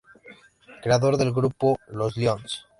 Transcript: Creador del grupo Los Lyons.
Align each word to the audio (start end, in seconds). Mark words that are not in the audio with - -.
Creador 0.81 1.15
del 1.17 1.31
grupo 1.31 1.77
Los 1.89 2.17
Lyons. 2.17 2.65